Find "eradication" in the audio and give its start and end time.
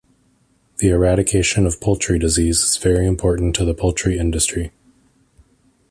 0.89-1.67